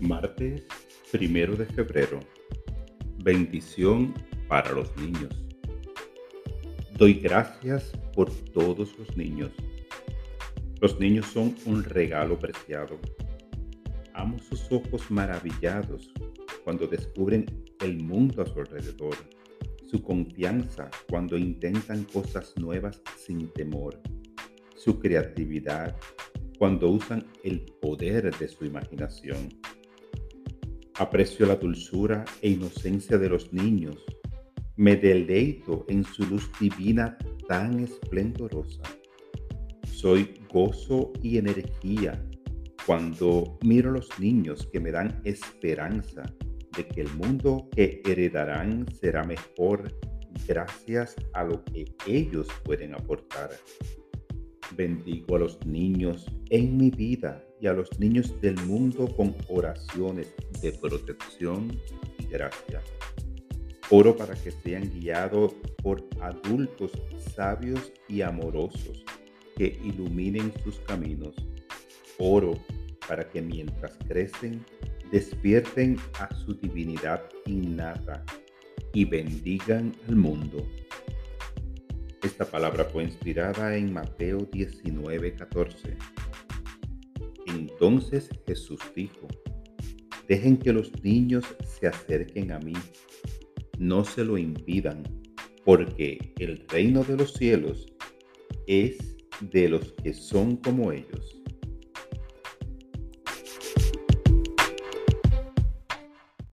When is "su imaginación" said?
28.48-29.48